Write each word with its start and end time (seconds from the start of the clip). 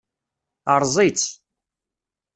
Erẓ-itt. 0.75 1.29